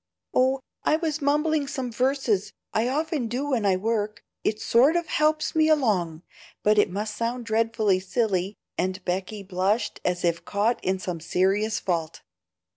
"Oh, 0.33 0.61
I 0.83 0.95
was 0.95 1.21
mumbling 1.21 1.67
some 1.67 1.91
verses. 1.91 2.53
I 2.73 2.87
often 2.89 3.27
do 3.27 3.51
when 3.51 3.67
I 3.67 3.75
work, 3.75 4.23
it 4.43 4.59
sort 4.59 4.95
of 4.95 5.05
helps 5.05 5.53
me 5.55 5.69
along; 5.69 6.23
but 6.63 6.79
it 6.79 6.89
must 6.89 7.15
sound 7.15 7.45
dreadfully 7.45 7.99
silly," 7.99 8.55
and 8.79 9.05
Becky 9.05 9.43
blushed 9.43 10.01
as 10.03 10.25
if 10.25 10.43
caught 10.43 10.83
in 10.83 10.97
some 10.97 11.19
serious 11.19 11.77
fault. 11.79 12.21